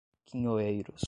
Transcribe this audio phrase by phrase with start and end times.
[0.25, 0.93] quinhoeiros